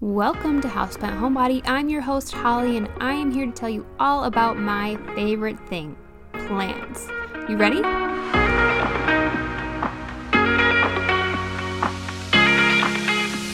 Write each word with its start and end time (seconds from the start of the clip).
Welcome 0.00 0.60
to 0.60 0.68
Houseplant 0.68 1.18
Homebody. 1.18 1.60
I'm 1.66 1.88
your 1.88 2.02
host, 2.02 2.32
Holly, 2.32 2.76
and 2.76 2.88
I 3.00 3.14
am 3.14 3.32
here 3.32 3.46
to 3.46 3.50
tell 3.50 3.68
you 3.68 3.84
all 3.98 4.26
about 4.26 4.56
my 4.56 4.94
favorite 5.16 5.58
thing 5.68 5.96
plants. 6.32 7.08
You 7.48 7.56
ready? 7.56 7.82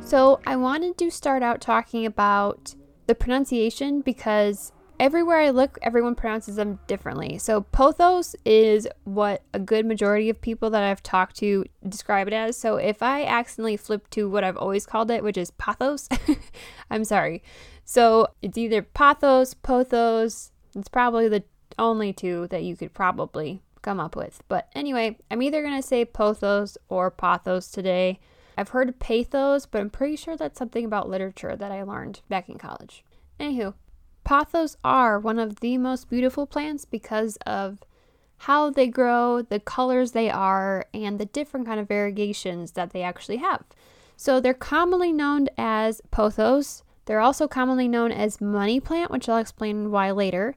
So, 0.00 0.38
I 0.46 0.54
wanted 0.56 0.96
to 0.98 1.10
start 1.10 1.42
out 1.42 1.60
talking 1.60 2.06
about 2.06 2.76
the 3.06 3.16
pronunciation 3.16 4.00
because 4.00 4.72
everywhere 5.00 5.40
I 5.40 5.48
look, 5.48 5.78
everyone 5.80 6.14
pronounces 6.14 6.56
them 6.56 6.78
differently. 6.86 7.38
So 7.38 7.62
pothos 7.62 8.36
is 8.44 8.86
what 9.04 9.42
a 9.54 9.58
good 9.58 9.86
majority 9.86 10.28
of 10.28 10.40
people 10.40 10.68
that 10.70 10.82
I've 10.82 11.02
talked 11.02 11.36
to 11.36 11.64
describe 11.88 12.28
it 12.28 12.34
as. 12.34 12.56
So 12.56 12.76
if 12.76 13.02
I 13.02 13.24
accidentally 13.24 13.78
flip 13.78 14.10
to 14.10 14.28
what 14.28 14.44
I've 14.44 14.58
always 14.58 14.84
called 14.84 15.10
it, 15.10 15.24
which 15.24 15.38
is 15.38 15.52
pathos, 15.52 16.06
I'm 16.90 17.04
sorry. 17.04 17.42
So 17.82 18.28
it's 18.42 18.58
either 18.58 18.82
pathos, 18.82 19.54
pothos. 19.54 20.50
It's 20.76 20.88
probably 20.88 21.28
the 21.28 21.44
only 21.78 22.12
two 22.12 22.46
that 22.48 22.62
you 22.62 22.76
could 22.76 22.92
probably 22.92 23.62
come 23.80 23.98
up 23.98 24.14
with. 24.14 24.42
But 24.48 24.68
anyway, 24.74 25.16
I'm 25.30 25.40
either 25.40 25.62
going 25.62 25.80
to 25.80 25.86
say 25.86 26.04
pothos 26.04 26.76
or 26.90 27.10
pathos 27.10 27.70
today. 27.70 28.20
I've 28.58 28.68
heard 28.68 28.98
pathos, 29.00 29.64
but 29.64 29.80
I'm 29.80 29.88
pretty 29.88 30.16
sure 30.16 30.36
that's 30.36 30.58
something 30.58 30.84
about 30.84 31.08
literature 31.08 31.56
that 31.56 31.72
I 31.72 31.82
learned 31.84 32.20
back 32.28 32.50
in 32.50 32.58
college. 32.58 33.02
Anywho, 33.40 33.72
Pothos 34.24 34.76
are 34.84 35.18
one 35.18 35.38
of 35.38 35.60
the 35.60 35.78
most 35.78 36.08
beautiful 36.08 36.46
plants 36.46 36.84
because 36.84 37.36
of 37.46 37.78
how 38.38 38.70
they 38.70 38.86
grow, 38.86 39.42
the 39.42 39.60
colors 39.60 40.12
they 40.12 40.30
are, 40.30 40.86
and 40.94 41.18
the 41.18 41.26
different 41.26 41.66
kind 41.66 41.78
of 41.78 41.88
variegations 41.88 42.72
that 42.72 42.90
they 42.90 43.02
actually 43.02 43.36
have. 43.36 43.64
So 44.16 44.40
they're 44.40 44.54
commonly 44.54 45.12
known 45.12 45.48
as 45.58 46.00
pothos. 46.10 46.82
They're 47.04 47.20
also 47.20 47.48
commonly 47.48 47.88
known 47.88 48.12
as 48.12 48.40
money 48.40 48.80
plant, 48.80 49.10
which 49.10 49.28
I'll 49.28 49.38
explain 49.38 49.90
why 49.90 50.10
later. 50.10 50.54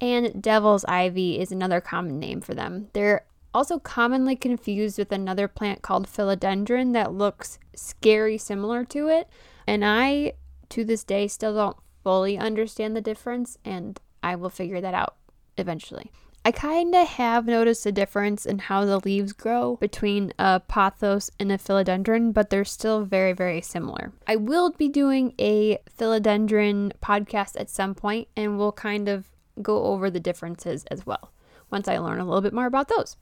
And 0.00 0.42
devil's 0.42 0.84
ivy 0.86 1.38
is 1.38 1.52
another 1.52 1.80
common 1.80 2.18
name 2.18 2.40
for 2.40 2.54
them. 2.54 2.88
They're 2.94 3.26
also 3.52 3.78
commonly 3.78 4.36
confused 4.36 4.98
with 4.98 5.12
another 5.12 5.48
plant 5.48 5.82
called 5.82 6.06
philodendron 6.06 6.92
that 6.94 7.12
looks 7.12 7.58
scary 7.74 8.38
similar 8.38 8.84
to 8.86 9.08
it. 9.08 9.28
And 9.66 9.84
I, 9.84 10.32
to 10.70 10.84
this 10.84 11.04
day, 11.04 11.28
still 11.28 11.54
don't 11.54 11.76
fully 12.02 12.38
understand 12.38 12.96
the 12.96 13.00
difference, 13.00 13.58
and 13.64 13.98
I 14.22 14.36
will 14.36 14.50
figure 14.50 14.80
that 14.80 14.94
out 14.94 15.16
eventually. 15.56 16.10
I 16.42 16.52
kind 16.52 16.94
of 16.94 17.06
have 17.06 17.44
noticed 17.44 17.84
a 17.84 17.92
difference 17.92 18.46
in 18.46 18.60
how 18.60 18.86
the 18.86 18.98
leaves 18.98 19.34
grow 19.34 19.76
between 19.76 20.32
a 20.38 20.60
pothos 20.60 21.30
and 21.38 21.52
a 21.52 21.58
philodendron, 21.58 22.32
but 22.32 22.48
they're 22.48 22.64
still 22.64 23.04
very, 23.04 23.34
very 23.34 23.60
similar. 23.60 24.12
I 24.26 24.36
will 24.36 24.70
be 24.70 24.88
doing 24.88 25.34
a 25.38 25.78
philodendron 25.98 26.92
podcast 27.02 27.60
at 27.60 27.68
some 27.68 27.94
point, 27.94 28.28
and 28.38 28.56
we'll 28.56 28.72
kind 28.72 29.06
of 29.06 29.28
go 29.60 29.84
over 29.84 30.10
the 30.10 30.20
differences 30.20 30.84
as 30.90 31.04
well 31.04 31.30
once 31.70 31.88
I 31.88 31.98
learn 31.98 32.20
a 32.20 32.24
little 32.24 32.40
bit 32.40 32.54
more 32.54 32.66
about 32.66 32.88
those. 32.88 33.16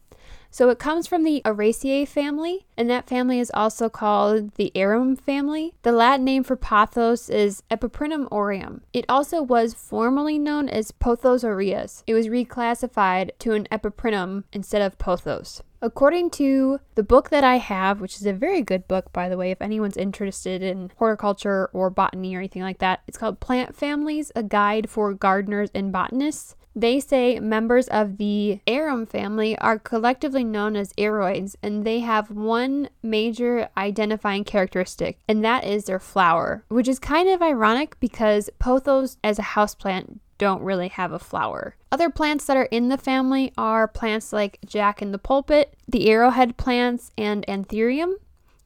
So 0.51 0.71
it 0.71 0.79
comes 0.79 1.07
from 1.07 1.25
the 1.25 1.43
Araceae 1.45 2.09
family, 2.09 2.67
and 2.77 2.89
that 2.89 3.09
family 3.09 3.39
is 3.39 3.51
also 3.53 3.89
called 3.89 4.55
the 4.55 4.73
Arum 4.75 5.15
family. 5.15 5.75
The 5.83 5.93
Latin 5.93 6.25
name 6.25 6.43
for 6.43 6.57
pothos 6.57 7.29
is 7.29 7.63
Epipremnum 7.71 8.29
aureum. 8.33 8.83
It 8.93 9.05
also 9.09 9.43
was 9.43 9.75
formerly 9.75 10.39
known 10.39 10.69
as 10.69 10.91
Pothos 10.91 11.45
aureus. 11.45 12.03
It 12.07 12.15
was 12.15 12.29
reclassified 12.29 13.31
to 13.41 13.53
an 13.53 13.69
Epipremnum 13.71 14.45
instead 14.53 14.83
of 14.83 14.99
Pothos. 14.99 15.63
According 15.81 16.31
to 16.31 16.81
the 16.97 17.05
book 17.05 17.31
that 17.31 17.45
I 17.45 17.59
have, 17.59 18.01
which 18.01 18.17
is 18.17 18.27
a 18.27 18.33
very 18.33 18.63
good 18.63 18.89
book, 18.89 19.13
by 19.13 19.29
the 19.29 19.37
way, 19.37 19.53
if 19.53 19.63
anyone's 19.63 19.97
interested 19.97 20.61
in 20.61 20.91
horticulture 20.97 21.71
or 21.73 21.89
botany 21.89 22.35
or 22.35 22.39
anything 22.39 22.63
like 22.63 22.79
that, 22.79 23.01
it's 23.07 23.17
called 23.17 23.39
Plant 23.39 23.77
Families 23.77 24.33
A 24.35 24.43
Guide 24.43 24.91
for 24.91 25.15
Gardeners 25.15 25.71
and 25.75 25.93
Botanists. 25.93 26.57
They 26.75 27.01
say 27.01 27.41
members 27.41 27.89
of 27.89 28.19
the 28.19 28.61
Arum 28.67 29.07
family 29.07 29.59
are 29.59 29.79
collectively 29.79 30.45
known 30.45 30.77
as 30.77 30.93
aroids, 30.99 31.57
and 31.63 31.85
they 31.85 32.01
have 32.01 32.31
one 32.31 32.89
major 33.03 33.69
identifying 33.77 34.45
characteristic, 34.45 35.19
and 35.29 35.45
that 35.45 35.65
is 35.65 35.85
their 35.85 35.99
flower, 35.99 36.65
which 36.69 36.89
is 36.89 36.99
kind 36.99 37.29
of 37.29 37.43
ironic 37.43 37.99
because 38.01 38.51
pothos 38.61 39.17
as 39.25 39.39
a 39.39 39.43
houseplant 39.43 40.19
don't 40.39 40.63
really 40.63 40.89
have 40.89 41.13
a 41.13 41.19
flower. 41.19 41.75
Other 41.91 42.11
plants 42.11 42.47
that 42.47 42.57
are 42.57 42.65
in 42.65 42.89
the 42.89 42.97
family 42.97 43.53
are 43.59 43.89
plants 43.89 44.33
like 44.33 44.59
Jack 44.65 45.03
in 45.03 45.11
the 45.11 45.19
pulpit, 45.19 45.75
the 45.89 46.09
arrowhead 46.09 46.57
plants, 46.57 47.11
and 47.19 47.45
Anthurium. 47.47 48.15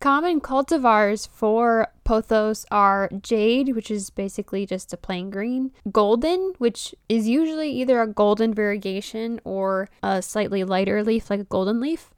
Common 0.02 0.40
cultivars 0.40 1.28
for 1.28 1.86
pothos 2.02 2.66
are 2.72 3.08
jade, 3.22 3.76
which 3.76 3.88
is 3.88 4.10
basically 4.10 4.66
just 4.66 4.92
a 4.92 4.96
plain 4.96 5.30
green, 5.30 5.70
golden, 5.92 6.54
which 6.58 6.92
is 7.08 7.28
usually 7.28 7.70
either 7.70 8.02
a 8.02 8.08
golden 8.08 8.52
variegation 8.52 9.40
or 9.44 9.88
a 10.02 10.20
slightly 10.20 10.64
lighter 10.64 11.04
leaf, 11.04 11.30
like 11.30 11.38
a 11.38 11.44
golden 11.44 11.78
leaf. 11.78 12.10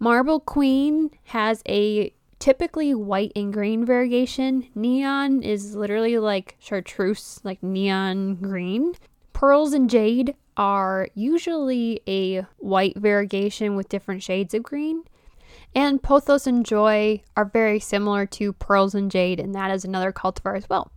Marble 0.00 0.40
queen 0.40 1.12
has 1.26 1.62
a 1.68 2.12
typically 2.40 2.92
white 2.92 3.30
and 3.36 3.52
green 3.52 3.84
variegation. 3.84 4.66
Neon 4.74 5.44
is 5.44 5.76
literally 5.76 6.18
like 6.18 6.56
chartreuse, 6.58 7.38
like 7.44 7.62
neon 7.62 8.34
green. 8.34 8.94
Pearls 9.32 9.72
and 9.72 9.88
jade 9.88 10.34
are 10.56 11.06
usually 11.14 12.00
a 12.08 12.46
white 12.58 12.96
variegation 12.96 13.76
with 13.76 13.88
different 13.88 14.24
shades 14.24 14.54
of 14.54 14.64
green. 14.64 15.04
And 15.78 16.02
Pothos 16.02 16.48
and 16.48 16.66
Joy 16.66 17.22
are 17.36 17.44
very 17.44 17.78
similar 17.78 18.26
to 18.26 18.52
Pearls 18.52 18.96
and 18.96 19.08
Jade, 19.08 19.38
and 19.38 19.54
that 19.54 19.70
is 19.70 19.84
another 19.84 20.12
cultivar 20.12 20.56
as 20.56 20.68
well. 20.68 20.90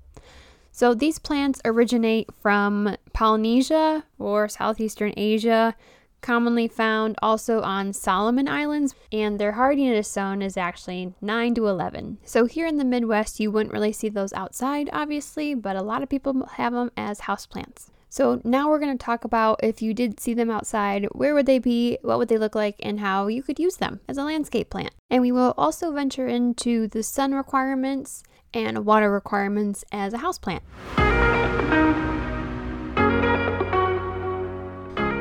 So 0.71 0.95
these 0.95 1.19
plants 1.19 1.61
originate 1.63 2.33
from 2.33 2.97
Polynesia 3.13 4.05
or 4.17 4.49
Southeastern 4.49 5.13
Asia, 5.15 5.75
commonly 6.21 6.67
found 6.67 7.15
also 7.21 7.61
on 7.61 7.93
Solomon 7.93 8.47
Islands, 8.47 8.95
and 9.11 9.37
their 9.37 9.51
hardiness 9.51 10.11
zone 10.11 10.41
is 10.41 10.57
actually 10.57 11.13
9 11.21 11.53
to 11.53 11.67
11. 11.67 12.17
So 12.23 12.45
here 12.45 12.65
in 12.65 12.77
the 12.77 12.83
Midwest, 12.83 13.39
you 13.39 13.51
wouldn't 13.51 13.73
really 13.73 13.93
see 13.93 14.09
those 14.09 14.33
outside, 14.33 14.89
obviously, 14.91 15.53
but 15.53 15.75
a 15.75 15.83
lot 15.83 16.01
of 16.01 16.09
people 16.09 16.47
have 16.53 16.73
them 16.73 16.89
as 16.97 17.19
houseplants. 17.19 17.90
So 18.13 18.41
now 18.43 18.67
we're 18.67 18.79
going 18.79 18.97
to 18.97 19.01
talk 19.01 19.23
about 19.23 19.61
if 19.63 19.81
you 19.81 19.93
did 19.93 20.19
see 20.19 20.33
them 20.33 20.49
outside, 20.49 21.07
where 21.13 21.33
would 21.33 21.45
they 21.45 21.59
be, 21.59 21.97
what 22.01 22.17
would 22.17 22.27
they 22.27 22.37
look 22.37 22.55
like, 22.55 22.75
and 22.81 22.99
how 22.99 23.27
you 23.27 23.41
could 23.41 23.57
use 23.57 23.77
them 23.77 24.01
as 24.05 24.17
a 24.17 24.25
landscape 24.25 24.69
plant. 24.69 24.93
And 25.09 25.21
we 25.21 25.31
will 25.31 25.53
also 25.57 25.93
venture 25.93 26.27
into 26.27 26.89
the 26.89 27.03
sun 27.03 27.33
requirements 27.33 28.21
and 28.53 28.85
water 28.85 29.09
requirements 29.09 29.85
as 29.93 30.13
a 30.13 30.17
houseplant. 30.17 30.59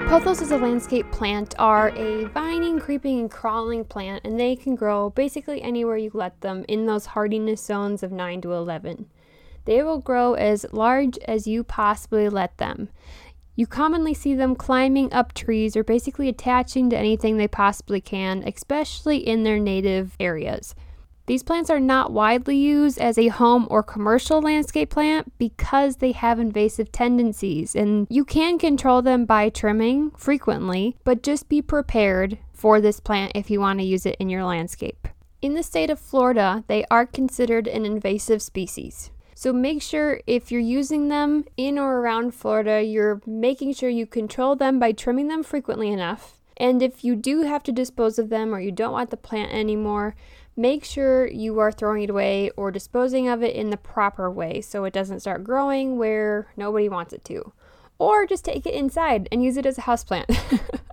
Pothos 0.08 0.42
as 0.42 0.50
a 0.50 0.58
landscape 0.58 1.08
plant 1.12 1.54
are 1.60 1.90
a 1.90 2.24
vining, 2.24 2.80
creeping, 2.80 3.20
and 3.20 3.30
crawling 3.30 3.84
plant, 3.84 4.24
and 4.24 4.40
they 4.40 4.56
can 4.56 4.74
grow 4.74 5.10
basically 5.10 5.62
anywhere 5.62 5.96
you 5.96 6.10
let 6.12 6.40
them 6.40 6.64
in 6.66 6.86
those 6.86 7.06
hardiness 7.06 7.64
zones 7.64 8.02
of 8.02 8.10
9 8.10 8.40
to 8.40 8.52
11. 8.52 9.06
They 9.64 9.82
will 9.82 9.98
grow 9.98 10.34
as 10.34 10.66
large 10.72 11.18
as 11.26 11.46
you 11.46 11.64
possibly 11.64 12.28
let 12.28 12.58
them. 12.58 12.88
You 13.56 13.66
commonly 13.66 14.14
see 14.14 14.34
them 14.34 14.56
climbing 14.56 15.12
up 15.12 15.34
trees 15.34 15.76
or 15.76 15.84
basically 15.84 16.28
attaching 16.28 16.88
to 16.90 16.96
anything 16.96 17.36
they 17.36 17.48
possibly 17.48 18.00
can, 18.00 18.42
especially 18.46 19.18
in 19.18 19.42
their 19.44 19.58
native 19.58 20.16
areas. 20.18 20.74
These 21.26 21.42
plants 21.42 21.70
are 21.70 21.78
not 21.78 22.12
widely 22.12 22.56
used 22.56 22.98
as 22.98 23.16
a 23.16 23.28
home 23.28 23.68
or 23.70 23.82
commercial 23.82 24.40
landscape 24.40 24.90
plant 24.90 25.32
because 25.38 25.96
they 25.96 26.12
have 26.12 26.40
invasive 26.40 26.90
tendencies, 26.90 27.76
and 27.76 28.06
you 28.10 28.24
can 28.24 28.58
control 28.58 29.00
them 29.00 29.26
by 29.26 29.48
trimming 29.48 30.10
frequently, 30.16 30.96
but 31.04 31.22
just 31.22 31.48
be 31.48 31.62
prepared 31.62 32.38
for 32.52 32.80
this 32.80 32.98
plant 32.98 33.32
if 33.36 33.48
you 33.48 33.60
want 33.60 33.78
to 33.78 33.84
use 33.84 34.06
it 34.06 34.16
in 34.18 34.28
your 34.28 34.42
landscape. 34.42 35.06
In 35.40 35.54
the 35.54 35.62
state 35.62 35.88
of 35.88 36.00
Florida, 36.00 36.64
they 36.66 36.84
are 36.90 37.06
considered 37.06 37.68
an 37.68 37.84
invasive 37.84 38.42
species. 38.42 39.10
So 39.40 39.54
make 39.54 39.80
sure 39.80 40.20
if 40.26 40.52
you're 40.52 40.60
using 40.60 41.08
them 41.08 41.46
in 41.56 41.78
or 41.78 42.00
around 42.00 42.34
Florida, 42.34 42.82
you're 42.82 43.22
making 43.24 43.72
sure 43.72 43.88
you 43.88 44.04
control 44.04 44.54
them 44.54 44.78
by 44.78 44.92
trimming 44.92 45.28
them 45.28 45.42
frequently 45.42 45.88
enough. 45.88 46.42
And 46.58 46.82
if 46.82 47.04
you 47.04 47.16
do 47.16 47.40
have 47.44 47.62
to 47.62 47.72
dispose 47.72 48.18
of 48.18 48.28
them 48.28 48.54
or 48.54 48.60
you 48.60 48.70
don't 48.70 48.92
want 48.92 49.08
the 49.08 49.16
plant 49.16 49.50
anymore, 49.50 50.14
make 50.58 50.84
sure 50.84 51.26
you 51.26 51.58
are 51.58 51.72
throwing 51.72 52.02
it 52.02 52.10
away 52.10 52.50
or 52.54 52.70
disposing 52.70 53.28
of 53.28 53.42
it 53.42 53.56
in 53.56 53.70
the 53.70 53.78
proper 53.78 54.30
way 54.30 54.60
so 54.60 54.84
it 54.84 54.92
doesn't 54.92 55.20
start 55.20 55.42
growing 55.42 55.96
where 55.96 56.48
nobody 56.58 56.90
wants 56.90 57.14
it 57.14 57.24
to. 57.24 57.54
Or 57.98 58.26
just 58.26 58.44
take 58.44 58.66
it 58.66 58.74
inside 58.74 59.26
and 59.32 59.42
use 59.42 59.56
it 59.56 59.64
as 59.64 59.78
a 59.78 59.82
houseplant. 59.82 60.38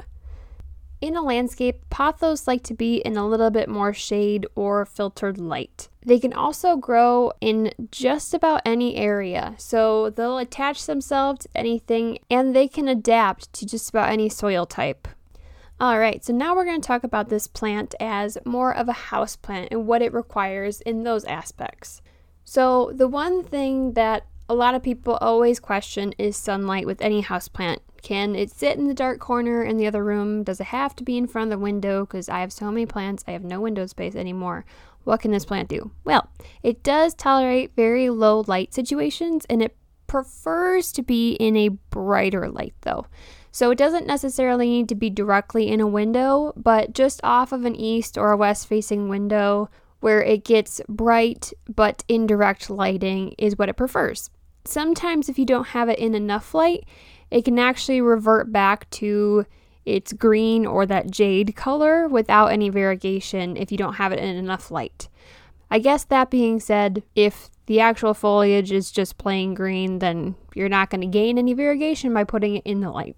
In 0.99 1.15
a 1.15 1.21
landscape, 1.21 1.87
pothos 1.91 2.47
like 2.47 2.63
to 2.63 2.73
be 2.73 2.97
in 2.97 3.17
a 3.17 3.27
little 3.27 3.51
bit 3.51 3.69
more 3.69 3.93
shade 3.93 4.47
or 4.55 4.83
filtered 4.83 5.37
light. 5.37 5.89
They 6.03 6.19
can 6.19 6.33
also 6.33 6.75
grow 6.75 7.31
in 7.39 7.71
just 7.91 8.33
about 8.33 8.63
any 8.65 8.95
area, 8.95 9.53
so 9.57 10.09
they'll 10.09 10.39
attach 10.39 10.85
themselves 10.85 11.41
to 11.41 11.49
anything 11.53 12.17
and 12.31 12.55
they 12.55 12.67
can 12.67 12.87
adapt 12.87 13.53
to 13.53 13.65
just 13.65 13.89
about 13.89 14.09
any 14.09 14.27
soil 14.27 14.65
type. 14.65 15.07
All 15.79 15.99
right, 15.99 16.25
so 16.25 16.33
now 16.33 16.55
we're 16.55 16.65
going 16.65 16.81
to 16.81 16.87
talk 16.87 17.03
about 17.03 17.29
this 17.29 17.45
plant 17.45 17.93
as 17.99 18.39
more 18.43 18.75
of 18.75 18.89
a 18.89 18.93
house 18.93 19.35
plant 19.35 19.67
and 19.69 19.85
what 19.85 20.01
it 20.01 20.13
requires 20.13 20.81
in 20.81 21.03
those 21.03 21.25
aspects. 21.25 22.01
So, 22.43 22.91
the 22.95 23.07
one 23.07 23.43
thing 23.43 23.93
that 23.93 24.25
a 24.49 24.55
lot 24.55 24.73
of 24.73 24.81
people 24.81 25.17
always 25.21 25.59
question 25.59 26.13
is 26.17 26.35
sunlight 26.35 26.87
with 26.87 27.01
any 27.01 27.21
house 27.21 27.47
plant. 27.47 27.83
Can 28.07 28.37
it 28.37 28.51
sit 28.51 28.77
in 28.77 28.87
the 28.87 28.93
dark 28.93 29.19
corner 29.19 29.61
in 29.61 29.75
the 29.75 29.85
other 29.85 30.01
room? 30.01 30.41
Does 30.41 30.61
it 30.61 30.67
have 30.67 30.95
to 30.95 31.03
be 31.03 31.17
in 31.17 31.27
front 31.27 31.51
of 31.51 31.59
the 31.59 31.61
window? 31.61 32.05
Because 32.05 32.29
I 32.29 32.39
have 32.39 32.53
so 32.53 32.71
many 32.71 32.85
plants, 32.85 33.21
I 33.27 33.31
have 33.31 33.43
no 33.43 33.59
window 33.59 33.85
space 33.85 34.15
anymore. 34.15 34.63
What 35.03 35.19
can 35.19 35.31
this 35.31 35.43
plant 35.43 35.67
do? 35.67 35.91
Well, 36.05 36.29
it 36.63 36.83
does 36.83 37.13
tolerate 37.13 37.75
very 37.75 38.09
low 38.09 38.45
light 38.47 38.73
situations 38.73 39.45
and 39.49 39.61
it 39.61 39.75
prefers 40.07 40.93
to 40.93 41.03
be 41.03 41.33
in 41.33 41.57
a 41.57 41.67
brighter 41.67 42.47
light 42.47 42.75
though. 42.83 43.07
So 43.51 43.71
it 43.71 43.77
doesn't 43.77 44.07
necessarily 44.07 44.69
need 44.69 44.87
to 44.87 44.95
be 44.95 45.09
directly 45.09 45.67
in 45.67 45.81
a 45.81 45.85
window, 45.85 46.53
but 46.55 46.93
just 46.93 47.19
off 47.25 47.51
of 47.51 47.65
an 47.65 47.75
east 47.75 48.17
or 48.17 48.31
a 48.31 48.37
west 48.37 48.67
facing 48.67 49.09
window 49.09 49.69
where 49.99 50.23
it 50.23 50.45
gets 50.45 50.79
bright 50.87 51.51
but 51.67 52.05
indirect 52.07 52.69
lighting 52.69 53.35
is 53.37 53.57
what 53.57 53.67
it 53.67 53.75
prefers. 53.75 54.29
Sometimes, 54.63 55.27
if 55.27 55.37
you 55.37 55.45
don't 55.45 55.67
have 55.67 55.87
it 55.87 55.99
in 55.99 56.13
enough 56.13 56.53
light, 56.53 56.85
it 57.31 57.45
can 57.45 57.59
actually 57.59 58.01
revert 58.01 58.51
back 58.51 58.89
to 58.91 59.45
its 59.85 60.11
green 60.13 60.65
or 60.65 60.85
that 60.85 61.09
jade 61.09 61.55
color 61.55 62.07
without 62.07 62.47
any 62.47 62.69
variegation 62.69 63.55
if 63.55 63.71
you 63.71 63.77
don't 63.77 63.95
have 63.95 64.11
it 64.11 64.19
in 64.19 64.35
enough 64.35 64.69
light. 64.69 65.07
I 65.71 65.79
guess 65.79 66.03
that 66.05 66.29
being 66.29 66.59
said, 66.59 67.03
if 67.15 67.49
the 67.65 67.79
actual 67.79 68.13
foliage 68.13 68.71
is 68.71 68.91
just 68.91 69.17
plain 69.17 69.53
green, 69.53 69.99
then 69.99 70.35
you're 70.55 70.69
not 70.69 70.89
going 70.89 71.01
to 71.01 71.07
gain 71.07 71.37
any 71.37 71.53
variegation 71.53 72.13
by 72.13 72.23
putting 72.23 72.55
it 72.55 72.65
in 72.65 72.79
the 72.81 72.89
light. 72.89 73.15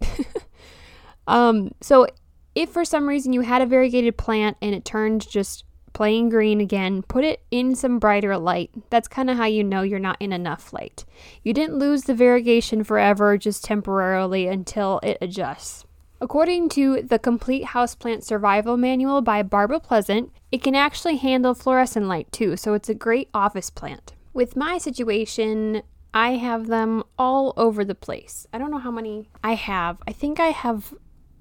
um, 1.27 1.71
so, 1.81 2.07
if 2.55 2.69
for 2.69 2.83
some 2.83 3.07
reason 3.07 3.31
you 3.31 3.41
had 3.41 3.61
a 3.61 3.67
variegated 3.67 4.17
plant 4.17 4.57
and 4.61 4.73
it 4.73 4.83
turned 4.83 5.27
just 5.29 5.63
plain 5.93 6.29
green 6.29 6.61
again, 6.61 7.03
put 7.03 7.23
it 7.23 7.41
in 7.51 7.75
some 7.75 7.99
brighter 7.99 8.37
light. 8.37 8.71
That's 8.89 9.07
kind 9.07 9.29
of 9.29 9.37
how 9.37 9.45
you 9.45 9.63
know 9.63 9.81
you're 9.81 9.99
not 9.99 10.17
in 10.19 10.33
enough 10.33 10.73
light. 10.73 11.05
You 11.43 11.53
didn't 11.53 11.79
lose 11.79 12.03
the 12.03 12.13
variegation 12.13 12.83
forever, 12.83 13.37
just 13.37 13.63
temporarily 13.63 14.47
until 14.47 14.99
it 15.03 15.17
adjusts. 15.21 15.85
According 16.21 16.69
to 16.69 17.01
the 17.01 17.17
Complete 17.17 17.67
Houseplant 17.67 18.23
Survival 18.23 18.75
Manual 18.75 19.21
by 19.21 19.41
Barbara 19.41 19.79
Pleasant, 19.79 20.31
it 20.51 20.61
can 20.61 20.75
actually 20.75 21.15
handle 21.15 21.53
fluorescent 21.53 22.07
light 22.07 22.29
too, 22.31 22.57
so 22.57 22.73
it's 22.73 22.89
a 22.89 22.93
great 22.93 23.29
office 23.33 23.69
plant. 23.69 24.13
With 24.33 24.57
my 24.57 24.77
situation, 24.77 25.81
I 26.13 26.31
have 26.31 26.67
them 26.67 27.03
all 27.17 27.53
over 27.55 27.85
the 27.85 27.95
place. 27.95 28.47
I 28.51 28.57
don't 28.57 28.71
know 28.71 28.79
how 28.79 28.91
many 28.91 29.29
I 29.43 29.53
have. 29.53 30.01
I 30.07 30.11
think 30.11 30.39
I 30.39 30.47
have, 30.47 30.93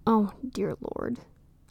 oh 0.06 0.32
dear 0.48 0.76
lord. 0.80 1.18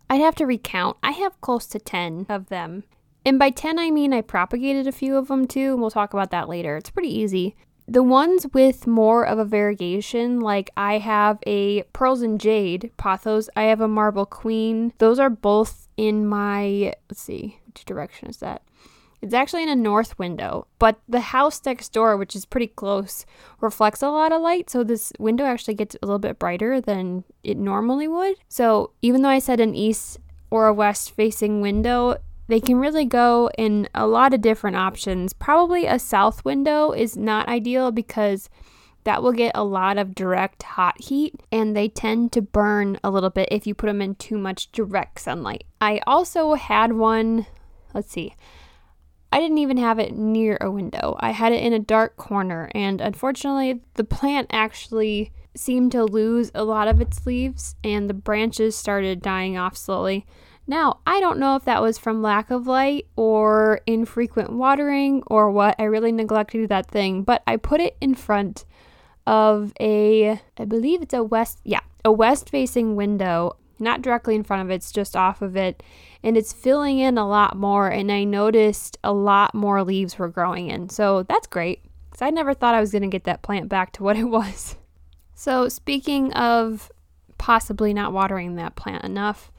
I'd 0.09 0.21
have 0.21 0.36
to 0.36 0.45
recount. 0.45 0.98
I 1.04 1.12
have 1.12 1.39
close 1.42 1.65
to 1.68 1.80
10 1.80 2.27
of 2.30 2.48
them. 2.48 2.83
And 3.25 3.38
by 3.38 3.50
10, 3.50 3.77
I 3.77 3.92
mean 3.92 4.13
I 4.13 4.21
propagated 4.21 4.88
a 4.88 4.92
few 4.92 5.18
of 5.18 5.27
them 5.27 5.48
too, 5.48 5.74
and 5.74 5.81
we'll 5.81 5.92
talk 5.92 6.13
about 6.13 6.31
that 6.31 6.48
later. 6.48 6.77
It's 6.77 6.89
pretty 6.89 7.13
easy. 7.13 7.56
The 7.89 8.04
ones 8.04 8.45
with 8.54 8.86
more 8.86 9.25
of 9.25 9.39
a 9.39 9.45
variegation, 9.45 10.42
like 10.42 10.69
I 10.75 10.98
have 10.98 11.39
a 11.48 11.83
Pearls 11.94 12.21
and 12.21 12.39
Jade 12.39 12.92
pothos, 12.98 13.50
I 13.56 13.63
have 13.63 13.80
a 13.80 13.88
Marble 13.88 14.25
Queen. 14.25 14.92
Those 14.98 15.19
are 15.19 15.30
both 15.30 15.88
in 15.95 16.27
my, 16.27 16.94
let's 17.10 17.21
see, 17.21 17.60
which 17.65 17.86
direction 17.86 18.30
is 18.30 18.38
that? 18.38 18.62
It's 19.21 19.33
actually 19.33 19.63
in 19.63 19.69
a 19.69 19.75
north 19.75 20.17
window, 20.19 20.67
but 20.77 20.99
the 21.09 21.19
house 21.19 21.59
next 21.65 21.91
door, 21.91 22.15
which 22.17 22.35
is 22.35 22.45
pretty 22.45 22.67
close, 22.67 23.25
reflects 23.59 24.03
a 24.03 24.09
lot 24.09 24.31
of 24.31 24.41
light. 24.41 24.69
So 24.69 24.83
this 24.83 25.11
window 25.17 25.45
actually 25.45 25.73
gets 25.73 25.95
a 25.95 26.05
little 26.05 26.19
bit 26.19 26.37
brighter 26.37 26.79
than 26.79 27.23
it 27.43 27.57
normally 27.57 28.07
would. 28.07 28.35
So 28.47 28.91
even 29.01 29.23
though 29.23 29.29
I 29.29 29.39
said 29.39 29.59
an 29.59 29.73
east 29.75 30.19
or 30.51 30.67
a 30.67 30.73
west 30.73 31.11
facing 31.11 31.61
window, 31.61 32.17
they 32.47 32.59
can 32.59 32.77
really 32.77 33.05
go 33.05 33.49
in 33.57 33.89
a 33.93 34.07
lot 34.07 34.33
of 34.33 34.41
different 34.41 34.77
options. 34.77 35.33
Probably 35.33 35.85
a 35.85 35.99
south 35.99 36.45
window 36.45 36.91
is 36.91 37.17
not 37.17 37.49
ideal 37.49 37.91
because 37.91 38.49
that 39.03 39.23
will 39.23 39.33
get 39.33 39.53
a 39.55 39.63
lot 39.63 39.97
of 39.97 40.13
direct 40.13 40.63
hot 40.63 41.01
heat 41.01 41.33
and 41.51 41.75
they 41.75 41.87
tend 41.87 42.31
to 42.33 42.41
burn 42.41 42.99
a 43.03 43.09
little 43.09 43.29
bit 43.29 43.47
if 43.51 43.65
you 43.65 43.73
put 43.73 43.87
them 43.87 44.01
in 44.01 44.15
too 44.15 44.37
much 44.37 44.71
direct 44.71 45.19
sunlight. 45.19 45.63
I 45.81 46.01
also 46.05 46.53
had 46.53 46.93
one, 46.93 47.45
let's 47.93 48.11
see, 48.11 48.35
I 49.31 49.39
didn't 49.39 49.57
even 49.57 49.77
have 49.77 50.00
it 50.00 50.15
near 50.15 50.57
a 50.62 50.71
window. 50.71 51.15
I 51.19 51.31
had 51.31 51.51
it 51.51 51.63
in 51.63 51.74
a 51.74 51.79
dark 51.79 52.18
corner, 52.18 52.71
and 52.74 53.01
unfortunately, 53.01 53.81
the 53.95 54.03
plant 54.03 54.47
actually 54.51 55.31
seemed 55.57 55.91
to 55.91 56.03
lose 56.03 56.51
a 56.53 56.63
lot 56.63 56.88
of 56.88 57.01
its 57.01 57.25
leaves 57.25 57.75
and 57.83 58.09
the 58.09 58.13
branches 58.13 58.75
started 58.75 59.21
dying 59.21 59.57
off 59.57 59.75
slowly. 59.75 60.25
Now, 60.68 61.00
I 61.07 61.19
don't 61.19 61.39
know 61.39 61.56
if 61.56 61.65
that 61.65 61.81
was 61.81 61.97
from 61.97 62.21
lack 62.21 62.51
of 62.51 62.68
light 62.68 63.07
or 63.15 63.79
infrequent 63.88 64.51
watering 64.51 65.24
or 65.27 65.50
what. 65.50 65.75
I 65.79 65.83
really 65.83 66.12
neglected 66.12 66.68
that 66.69 66.91
thing, 66.91 67.24
but 67.24 67.41
I 67.47 67.56
put 67.56 67.79
it 67.79 67.95
in 68.01 68.15
front 68.15 68.65
of 69.25 69.74
a, 69.79 70.41
I 70.57 70.65
believe 70.65 71.01
it's 71.01 71.13
a 71.13 71.24
west, 71.24 71.59
yeah, 71.63 71.81
a 72.03 72.12
west 72.12 72.50
facing 72.50 72.95
window, 72.95 73.56
not 73.79 74.01
directly 74.01 74.35
in 74.35 74.44
front 74.44 74.63
of 74.63 74.71
it, 74.71 74.75
it's 74.75 74.91
just 74.91 75.15
off 75.15 75.41
of 75.41 75.56
it. 75.56 75.81
And 76.27 76.35
it's 76.35 76.51
filling 76.51 77.00
in 77.00 77.18
a 77.18 77.25
lot 77.25 77.56
more, 77.56 77.88
and 77.88 78.12
I 78.12 78.25
noticed 78.25 78.97
a 79.01 79.13
lot 79.13 79.56
more 79.56 79.81
leaves 79.81 80.19
were 80.19 80.27
growing 80.27 80.68
in. 80.68 80.89
So 80.89 81.24
that's 81.24 81.47
great 81.47 81.85
because 82.12 82.21
I 82.21 82.31
never 82.31 82.53
thought 82.53 82.75
I 82.75 82.81
was 82.81 82.91
going 82.91 83.03
to 83.03 83.07
get 83.07 83.24
that 83.24 83.44
plant 83.44 83.69
back 83.69 83.94
to 83.94 84.03
what 84.03 84.18
it 84.18 84.25
was. 84.25 84.75
So, 85.35 85.69
speaking 85.69 86.33
of 86.33 86.91
possibly 87.38 87.94
not 87.94 88.12
watering 88.12 88.56
that 88.56 88.75
plant 88.75 89.06
enough, 89.06 89.53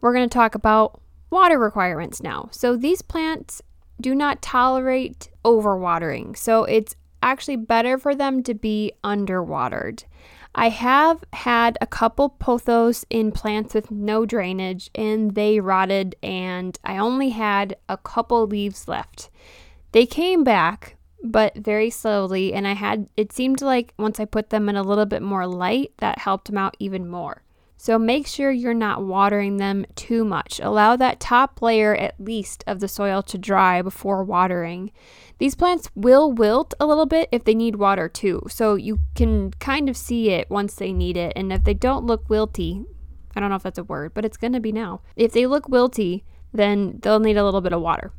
we're 0.00 0.12
going 0.12 0.28
to 0.28 0.34
talk 0.34 0.56
about 0.56 1.00
water 1.30 1.56
requirements 1.56 2.20
now. 2.20 2.48
So 2.50 2.76
these 2.76 3.00
plants 3.00 3.62
do 4.00 4.12
not 4.12 4.42
tolerate 4.42 5.30
overwatering. 5.44 6.36
So 6.36 6.64
it's 6.64 6.96
actually 7.22 7.56
better 7.56 7.96
for 7.96 8.12
them 8.12 8.42
to 8.42 8.54
be 8.54 8.92
underwatered. 9.04 10.02
I 10.58 10.70
have 10.70 11.22
had 11.34 11.76
a 11.82 11.86
couple 11.86 12.30
pothos 12.30 13.04
in 13.10 13.30
plants 13.30 13.74
with 13.74 13.90
no 13.90 14.24
drainage 14.24 14.90
and 14.94 15.34
they 15.34 15.60
rotted 15.60 16.16
and 16.22 16.78
I 16.82 16.96
only 16.96 17.28
had 17.28 17.76
a 17.90 17.98
couple 17.98 18.46
leaves 18.46 18.88
left. 18.88 19.28
They 19.92 20.06
came 20.06 20.44
back 20.44 20.96
but 21.22 21.54
very 21.56 21.90
slowly 21.90 22.54
and 22.54 22.66
I 22.66 22.72
had 22.72 23.06
it 23.18 23.34
seemed 23.34 23.60
like 23.60 23.92
once 23.98 24.18
I 24.18 24.24
put 24.24 24.48
them 24.48 24.70
in 24.70 24.76
a 24.76 24.82
little 24.82 25.04
bit 25.04 25.20
more 25.20 25.46
light 25.46 25.92
that 25.98 26.20
helped 26.20 26.46
them 26.46 26.56
out 26.56 26.74
even 26.78 27.06
more. 27.06 27.42
So 27.78 27.98
make 27.98 28.26
sure 28.26 28.50
you're 28.50 28.74
not 28.74 29.04
watering 29.04 29.58
them 29.58 29.84
too 29.94 30.24
much. 30.24 30.60
Allow 30.62 30.96
that 30.96 31.20
top 31.20 31.60
layer 31.60 31.94
at 31.94 32.18
least 32.18 32.64
of 32.66 32.80
the 32.80 32.88
soil 32.88 33.22
to 33.24 33.36
dry 33.38 33.82
before 33.82 34.24
watering. 34.24 34.92
These 35.38 35.54
plants 35.54 35.90
will 35.94 36.32
wilt 36.32 36.72
a 36.80 36.86
little 36.86 37.06
bit 37.06 37.28
if 37.30 37.44
they 37.44 37.54
need 37.54 37.76
water 37.76 38.08
too, 38.08 38.42
so 38.48 38.74
you 38.74 39.00
can 39.14 39.50
kind 39.52 39.88
of 39.90 39.96
see 39.96 40.30
it 40.30 40.50
once 40.50 40.74
they 40.74 40.92
need 40.92 41.16
it. 41.18 41.34
And 41.36 41.52
if 41.52 41.64
they 41.64 41.74
don't 41.74 42.06
look 42.06 42.26
wilty, 42.28 42.86
I 43.34 43.40
don't 43.40 43.50
know 43.50 43.56
if 43.56 43.62
that's 43.62 43.78
a 43.78 43.84
word, 43.84 44.14
but 44.14 44.24
it's 44.24 44.38
going 44.38 44.54
to 44.54 44.60
be 44.60 44.72
now. 44.72 45.02
If 45.14 45.32
they 45.32 45.46
look 45.46 45.68
wilty, 45.68 46.22
then 46.54 46.98
they'll 47.02 47.20
need 47.20 47.36
a 47.36 47.44
little 47.44 47.60
bit 47.60 47.74
of 47.74 47.82
water. 47.82 48.12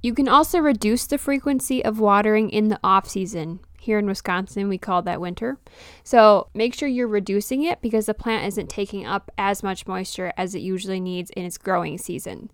You 0.00 0.14
can 0.14 0.28
also 0.28 0.60
reduce 0.60 1.06
the 1.06 1.18
frequency 1.18 1.84
of 1.84 1.98
watering 1.98 2.50
in 2.50 2.68
the 2.68 2.78
off 2.84 3.08
season. 3.08 3.58
Here 3.78 3.98
in 3.98 4.06
Wisconsin, 4.06 4.68
we 4.68 4.78
call 4.78 5.02
that 5.02 5.20
winter. 5.20 5.58
So 6.04 6.48
make 6.54 6.74
sure 6.74 6.88
you're 6.88 7.08
reducing 7.08 7.62
it 7.62 7.80
because 7.80 8.06
the 8.06 8.14
plant 8.14 8.46
isn't 8.46 8.68
taking 8.68 9.06
up 9.06 9.30
as 9.38 9.62
much 9.62 9.86
moisture 9.86 10.32
as 10.36 10.54
it 10.54 10.60
usually 10.60 11.00
needs 11.00 11.30
in 11.30 11.44
its 11.44 11.58
growing 11.58 11.98
season. 11.98 12.50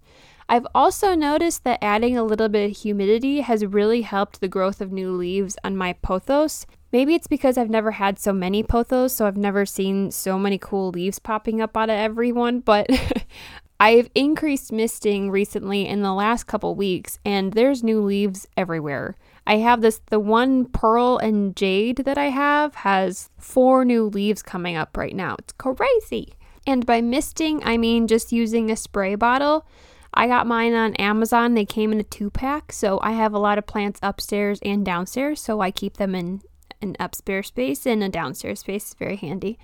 I've 0.49 0.67
also 0.75 1.15
noticed 1.15 1.65
that 1.65 1.83
adding 1.83 2.19
a 2.19 2.25
little 2.25 2.49
bit 2.49 2.71
of 2.71 2.77
humidity 2.77 3.41
has 3.41 3.65
really 3.65 4.03
helped 4.03 4.41
the 4.41 4.49
growth 4.49 4.81
of 4.81 4.93
new 4.93 5.13
leaves 5.13 5.57
on 5.65 5.77
my 5.77 5.95
pothos. 5.95 6.67
Maybe 6.93 7.15
it's 7.15 7.27
because 7.27 7.57
I've 7.57 7.71
never 7.71 7.93
had 7.93 8.19
so 8.19 8.33
many 8.33 8.63
pothos, 8.63 9.15
so 9.15 9.27
I've 9.27 9.37
never 9.37 9.65
seen 9.65 10.11
so 10.11 10.39
many 10.39 10.59
cool 10.59 10.91
leaves 10.91 11.19
popping 11.19 11.63
up 11.63 11.77
out 11.77 11.89
of 11.89 11.97
everyone, 11.97 12.61
but 12.61 12.87
I've 13.81 14.11
increased 14.15 14.71
misting 14.71 15.31
recently 15.31 15.89
in 15.89 16.03
the 16.03 16.13
last 16.13 16.45
couple 16.45 16.75
weeks, 16.75 17.19
and 17.25 17.53
there's 17.53 17.83
new 17.83 18.03
leaves 18.03 18.47
everywhere. 18.57 19.17
I 19.47 19.57
have 19.57 19.81
this, 19.81 20.01
the 20.11 20.21
one 20.21 20.67
pearl 20.67 21.19
and 21.19 21.57
jade 21.57 21.99
that 21.99 22.19
I 22.19 22.27
have 22.27 22.75
has 22.77 23.31
four 23.39 23.85
new 23.85 24.05
leaves 24.05 24.43
coming 24.43 24.77
up 24.77 24.97
right 24.97 25.15
now. 25.15 25.37
It's 25.39 25.53
crazy. 25.53 26.35
And 26.67 26.87
by 26.87 27.01
misting, 27.01 27.63
I 27.65 27.77
mean 27.77 28.07
just 28.07 28.33
using 28.33 28.71
a 28.71 28.77
spray 28.77 29.15
bottle. 29.17 29.67
I 30.15 30.27
got 30.27 30.47
mine 30.47 30.75
on 30.75 30.95
Amazon. 30.97 31.55
They 31.55 31.65
came 31.65 31.91
in 31.91 31.99
a 32.01 32.05
two 32.05 32.31
pack, 32.31 32.73
so 32.73 33.01
I 33.03 33.13
have 33.13 33.33
a 33.33 33.39
lot 33.39 33.59
of 33.59 33.67
plants 33.67 33.99
upstairs 34.03 34.61
and 34.63 34.85
downstairs, 34.85 35.41
so 35.41 35.61
I 35.61 35.71
keep 35.71 35.97
them 35.97 36.15
in 36.15 36.43
an 36.81 36.97
upstairs 37.01 37.49
space 37.49 37.87
and 37.87 38.03
a 38.03 38.09
downstairs 38.09 38.61
space. 38.61 38.85
It's 38.85 38.95
very 38.95 39.17
handy. 39.17 39.59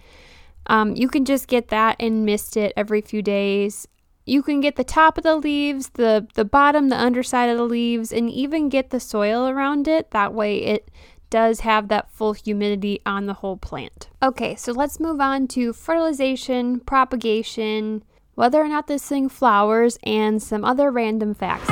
Um, 0.67 0.95
you 0.97 1.09
can 1.09 1.25
just 1.25 1.49
get 1.49 1.69
that 1.69 1.97
and 2.01 2.25
mist 2.25 2.57
it 2.57 2.73
every 2.77 3.01
few 3.01 3.23
days. 3.23 3.87
You 4.29 4.43
can 4.43 4.61
get 4.61 4.77
the 4.77 4.85
top 4.85 5.17
of 5.17 5.25
the 5.25 5.37
leaves, 5.37 5.89
the 5.95 6.27
the 6.35 6.45
bottom, 6.45 6.91
the 6.91 7.01
underside 7.01 7.49
of 7.49 7.57
the 7.57 7.65
leaves, 7.65 8.13
and 8.13 8.29
even 8.29 8.69
get 8.69 8.91
the 8.91 9.01
soil 9.01 9.49
around 9.49 9.89
it. 9.89 10.11
That 10.11 10.35
way 10.35 10.59
it 10.59 10.91
does 11.31 11.61
have 11.61 11.89
that 11.89 12.11
full 12.11 12.35
humidity 12.35 13.01
on 13.07 13.25
the 13.25 13.33
whole 13.33 13.57
plant. 13.57 14.11
Okay, 14.23 14.55
so 14.55 14.73
let's 14.73 15.01
move 15.01 15.19
on 15.19 15.47
to 15.49 15.73
fertilization, 15.73 16.81
propagation, 16.81 18.05
whether 18.35 18.61
or 18.61 18.69
not 18.69 18.87
this 18.87 19.07
thing 19.07 19.31
flowers, 19.31 19.99
and 20.03 20.43
some 20.43 20.63
other 20.63 20.91
random 20.91 21.33
facts. 21.33 21.71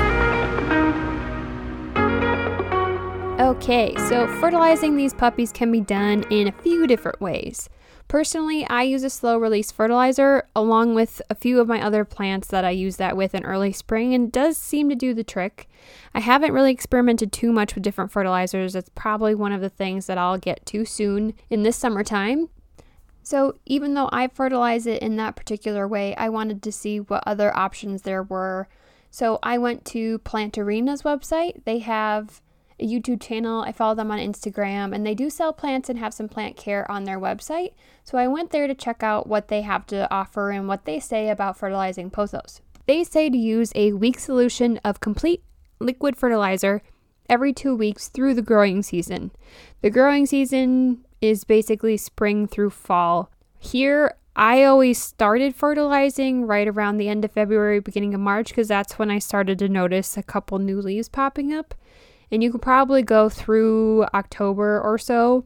Okay, 3.39 3.95
so 4.09 4.27
fertilizing 4.41 4.97
these 4.97 5.13
puppies 5.13 5.53
can 5.53 5.71
be 5.71 5.83
done 5.83 6.25
in 6.31 6.49
a 6.49 6.53
few 6.53 6.87
different 6.87 7.21
ways. 7.21 7.69
Personally, 8.09 8.65
I 8.69 8.85
use 8.85 9.03
a 9.03 9.11
slow 9.11 9.37
release 9.37 9.73
fertilizer 9.73 10.49
along 10.55 10.95
with 10.95 11.21
a 11.29 11.35
few 11.35 11.61
of 11.61 11.67
my 11.67 11.83
other 11.83 12.05
plants 12.05 12.47
that 12.49 12.65
I 12.65 12.71
use 12.71 12.97
that 12.97 13.17
with 13.17 13.35
in 13.35 13.45
early 13.45 13.73
spring 13.73 14.15
and 14.15 14.31
does 14.31 14.57
seem 14.57 14.89
to 14.89 14.95
do 14.95 15.13
the 15.13 15.25
trick. 15.25 15.69
I 16.15 16.21
haven't 16.21 16.53
really 16.53 16.71
experimented 16.71 17.33
too 17.33 17.51
much 17.51 17.75
with 17.75 17.83
different 17.83 18.13
fertilizers. 18.13 18.75
That's 18.75 18.91
probably 18.95 19.35
one 19.35 19.53
of 19.53 19.61
the 19.61 19.69
things 19.69 20.07
that 20.07 20.19
I'll 20.19 20.39
get 20.39 20.65
to 20.67 20.85
soon 20.85 21.35
in 21.51 21.65
this 21.65 21.77
summertime. 21.77 22.49
So, 23.25 23.59
even 23.67 23.95
though 23.95 24.09
I 24.13 24.29
fertilize 24.29 24.87
it 24.87 25.03
in 25.03 25.17
that 25.17 25.35
particular 25.35 25.89
way, 25.89 26.15
I 26.15 26.29
wanted 26.29 26.63
to 26.63 26.71
see 26.71 27.01
what 27.01 27.25
other 27.27 27.55
options 27.57 28.03
there 28.03 28.23
were. 28.23 28.69
So, 29.11 29.41
I 29.43 29.59
went 29.59 29.85
to 29.87 30.21
Planterina's 30.21 31.03
website. 31.03 31.65
They 31.65 31.81
have 31.81 32.41
a 32.79 32.87
YouTube 32.87 33.21
channel. 33.23 33.63
I 33.63 33.73
follow 33.73 33.95
them 33.95 34.11
on 34.11 34.19
Instagram 34.19 34.95
and 34.95 35.07
they 35.07 35.15
do 35.15 35.31
sell 35.31 35.53
plants 35.53 35.89
and 35.89 35.99
have 35.99 36.15
some 36.15 36.29
plant 36.29 36.57
care 36.57 36.91
on 36.91 37.05
their 37.05 37.19
website. 37.19 37.73
So 38.05 38.19
I 38.19 38.29
went 38.29 38.51
there 38.51 38.67
to 38.67 38.75
check 38.75 39.03
out 39.03 39.27
what 39.27 39.49
they 39.49 39.63
have 39.63 39.87
to 39.87 40.13
offer 40.13 40.51
and 40.51 40.69
what 40.69 40.85
they 40.85 41.01
say 41.01 41.29
about 41.29 41.57
fertilizing 41.57 42.11
pothos. 42.11 42.61
They 42.87 43.03
say 43.05 43.31
to 43.31 43.37
use 43.37 43.73
a 43.75 43.93
weak 43.93 44.19
solution 44.19 44.79
of 44.85 45.01
complete 45.01 45.43
liquid 45.81 46.17
fertilizer 46.17 46.83
every 47.29 47.53
two 47.53 47.75
weeks 47.75 48.09
through 48.09 48.35
the 48.35 48.43
growing 48.43 48.83
season. 48.83 49.33
The 49.83 49.91
growing 49.91 50.27
season 50.27 51.05
is 51.21 51.45
basically 51.45 51.97
spring 51.97 52.47
through 52.47 52.71
fall. 52.71 53.31
Here, 53.59 54.17
I 54.37 54.65
always 54.65 55.03
started 55.03 55.57
fertilizing 55.57 56.47
right 56.47 56.69
around 56.69 56.99
the 56.99 57.09
end 57.09 57.25
of 57.25 57.33
February, 57.33 57.81
beginning 57.81 58.15
of 58.15 58.21
March, 58.21 58.49
because 58.49 58.69
that's 58.69 58.99
when 58.99 59.11
I 59.11 59.19
started 59.19 59.59
to 59.61 59.69
notice 59.69 60.17
a 60.17 60.23
couple 60.23 60.59
new 60.59 60.81
leaves 60.81 61.09
popping 61.09 61.55
up 61.55 61.75
and 62.31 62.43
you 62.43 62.51
can 62.51 62.61
probably 62.61 63.03
go 63.03 63.29
through 63.29 64.05
October 64.15 64.81
or 64.81 64.99
so. 64.99 65.45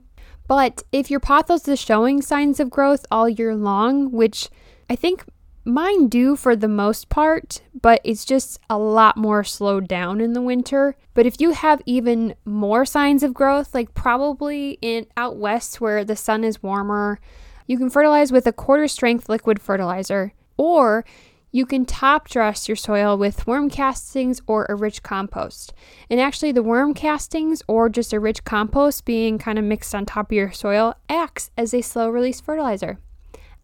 But 0.48 0.82
if 0.90 1.10
your 1.10 1.20
pothos 1.20 1.68
is 1.68 1.78
showing 1.78 2.22
signs 2.22 2.58
of 2.58 2.70
growth 2.70 3.06
all 3.10 3.28
year 3.28 3.54
long, 3.54 4.10
which 4.10 4.48
I 4.88 4.96
think 4.96 5.24
mine 5.64 6.08
do 6.08 6.36
for 6.36 6.56
the 6.56 6.68
most 6.68 7.08
part, 7.08 7.62
but 7.80 8.00
it's 8.02 8.24
just 8.24 8.58
a 8.68 8.78
lot 8.78 9.16
more 9.16 9.44
slowed 9.44 9.86
down 9.86 10.20
in 10.20 10.32
the 10.32 10.42
winter. 10.42 10.96
But 11.14 11.26
if 11.26 11.40
you 11.40 11.52
have 11.52 11.82
even 11.86 12.34
more 12.44 12.84
signs 12.84 13.22
of 13.22 13.34
growth, 13.34 13.74
like 13.74 13.94
probably 13.94 14.78
in 14.82 15.06
out 15.16 15.36
west 15.36 15.80
where 15.80 16.04
the 16.04 16.16
sun 16.16 16.44
is 16.44 16.62
warmer, 16.62 17.20
you 17.66 17.78
can 17.78 17.90
fertilize 17.90 18.32
with 18.32 18.46
a 18.46 18.52
quarter 18.52 18.88
strength 18.88 19.28
liquid 19.28 19.60
fertilizer. 19.60 20.32
Or 20.56 21.04
you 21.52 21.66
can 21.66 21.84
top 21.84 22.28
dress 22.28 22.68
your 22.68 22.76
soil 22.76 23.16
with 23.16 23.46
worm 23.46 23.68
castings 23.68 24.40
or 24.46 24.66
a 24.68 24.74
rich 24.74 25.02
compost. 25.02 25.72
And 26.08 26.20
actually, 26.20 26.52
the 26.52 26.62
worm 26.62 26.94
castings 26.94 27.62
or 27.66 27.88
just 27.88 28.12
a 28.12 28.20
rich 28.20 28.44
compost 28.44 29.04
being 29.04 29.38
kind 29.38 29.58
of 29.58 29.64
mixed 29.64 29.94
on 29.94 30.06
top 30.06 30.30
of 30.30 30.36
your 30.36 30.52
soil 30.52 30.94
acts 31.08 31.50
as 31.56 31.74
a 31.74 31.80
slow 31.80 32.08
release 32.08 32.40
fertilizer. 32.40 32.98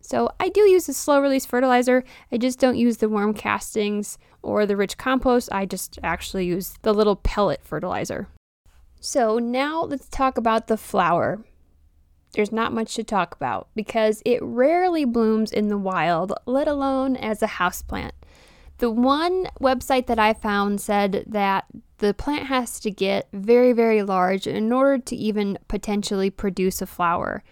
So, 0.00 0.30
I 0.38 0.48
do 0.48 0.62
use 0.62 0.88
a 0.88 0.94
slow 0.94 1.20
release 1.20 1.46
fertilizer. 1.46 2.04
I 2.30 2.38
just 2.38 2.58
don't 2.58 2.76
use 2.76 2.98
the 2.98 3.08
worm 3.08 3.34
castings 3.34 4.18
or 4.42 4.66
the 4.66 4.76
rich 4.76 4.98
compost. 4.98 5.48
I 5.52 5.66
just 5.66 5.98
actually 6.02 6.46
use 6.46 6.74
the 6.82 6.92
little 6.92 7.16
pellet 7.16 7.62
fertilizer. 7.64 8.28
So, 9.00 9.38
now 9.38 9.82
let's 9.82 10.08
talk 10.08 10.38
about 10.38 10.66
the 10.66 10.76
flower 10.76 11.44
there's 12.36 12.52
not 12.52 12.72
much 12.72 12.94
to 12.94 13.02
talk 13.02 13.34
about 13.34 13.68
because 13.74 14.22
it 14.24 14.42
rarely 14.42 15.04
blooms 15.04 15.50
in 15.50 15.68
the 15.68 15.78
wild, 15.78 16.32
let 16.44 16.68
alone 16.68 17.16
as 17.16 17.42
a 17.42 17.46
houseplant. 17.46 18.12
The 18.78 18.90
one 18.90 19.48
website 19.60 20.06
that 20.06 20.18
I 20.18 20.34
found 20.34 20.80
said 20.80 21.24
that 21.26 21.64
the 21.98 22.12
plant 22.12 22.46
has 22.46 22.78
to 22.80 22.90
get 22.90 23.28
very, 23.32 23.72
very 23.72 24.02
large 24.02 24.46
in 24.46 24.70
order 24.70 24.98
to 24.98 25.16
even 25.16 25.58
potentially 25.66 26.28
produce 26.28 26.82
a 26.82 26.86
flower. 26.86 27.42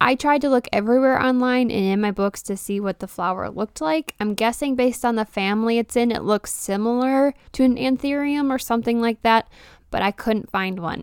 I 0.00 0.14
tried 0.14 0.40
to 0.40 0.48
look 0.48 0.66
everywhere 0.72 1.20
online 1.22 1.70
and 1.70 1.84
in 1.84 2.00
my 2.00 2.10
books 2.10 2.40
to 2.44 2.56
see 2.56 2.80
what 2.80 3.00
the 3.00 3.06
flower 3.06 3.50
looked 3.50 3.82
like. 3.82 4.14
I'm 4.18 4.32
guessing 4.32 4.74
based 4.74 5.04
on 5.04 5.16
the 5.16 5.26
family 5.26 5.76
it's 5.76 5.96
in, 5.96 6.10
it 6.10 6.22
looks 6.22 6.54
similar 6.54 7.34
to 7.52 7.64
an 7.64 7.76
anthurium 7.76 8.50
or 8.50 8.58
something 8.58 9.02
like 9.02 9.20
that, 9.20 9.50
but 9.90 10.00
I 10.00 10.10
couldn't 10.10 10.50
find 10.50 10.80
one. 10.80 11.02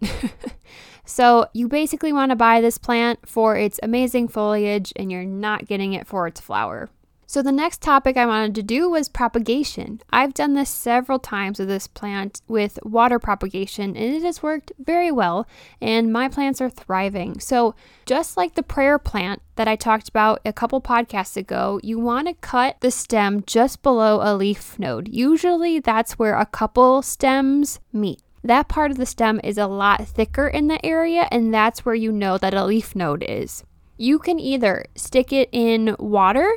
So 1.08 1.48
you 1.54 1.70
basically 1.70 2.12
want 2.12 2.32
to 2.32 2.36
buy 2.36 2.60
this 2.60 2.78
plant 2.78 3.28
for 3.28 3.56
its 3.56 3.80
amazing 3.82 4.28
foliage 4.28 4.92
and 4.98 5.10
you're 5.10 5.24
not 5.24 5.66
getting 5.66 5.94
it 5.94 6.06
for 6.06 6.28
its 6.28 6.42
flower. 6.42 6.90
So 7.30 7.42
the 7.42 7.52
next 7.52 7.82
topic 7.82 8.18
I 8.18 8.26
wanted 8.26 8.56
to 8.56 8.64
do 8.64 8.90
was 8.90 9.08
propagation. 9.08 10.02
I've 10.10 10.34
done 10.34 10.54
this 10.54 10.70
several 10.70 11.20
times 11.20 11.60
with 11.60 11.70
this 11.70 11.88
plant 11.88 12.42
with 12.48 12.78
water 12.84 13.20
propagation 13.20 13.96
and 13.96 14.16
it 14.16 14.24
has 14.24 14.44
worked 14.44 14.74
very 14.80 15.12
well 15.12 15.48
and 15.82 16.12
my 16.12 16.28
plants 16.28 16.60
are 16.60 16.70
thriving. 16.70 17.40
So 17.40 17.74
just 18.06 18.36
like 18.36 18.56
the 18.56 18.64
prayer 18.64 19.00
plant 19.00 19.42
that 19.56 19.68
I 19.68 19.78
talked 19.78 20.10
about 20.10 20.42
a 20.46 20.54
couple 20.54 20.82
podcasts 20.82 21.38
ago, 21.38 21.80
you 21.84 22.00
want 22.00 22.28
to 22.28 22.34
cut 22.34 22.78
the 22.82 22.92
stem 22.92 23.44
just 23.46 23.82
below 23.82 24.20
a 24.22 24.36
leaf 24.36 24.78
node. 24.78 25.08
Usually 25.08 25.80
that's 25.80 26.20
where 26.20 26.38
a 26.38 26.46
couple 26.46 27.02
stems 27.02 27.80
meet 27.94 28.22
that 28.48 28.68
part 28.68 28.92
of 28.92 28.98
the 28.98 29.06
stem 29.06 29.40
is 29.44 29.58
a 29.58 29.68
lot 29.68 30.08
thicker 30.08 30.48
in 30.48 30.68
the 30.68 30.84
area, 30.86 31.28
and 31.32 31.54
that's 31.54 31.86
where 31.86 31.96
you 31.96 32.12
know 32.12 32.38
that 32.38 32.54
a 32.54 32.66
leaf 32.66 32.96
node 32.96 33.24
is. 33.28 33.64
You 33.98 34.20
can 34.20 34.40
either 34.40 34.86
stick 34.96 35.34
it 35.34 35.50
in 35.52 35.96
water, 36.00 36.52